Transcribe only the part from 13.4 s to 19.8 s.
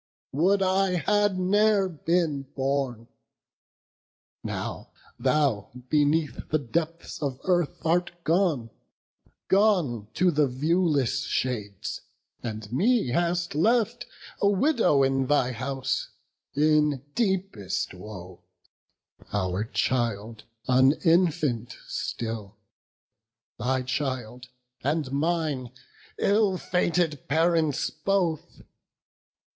left A widow in thy house, in deepest woe; Our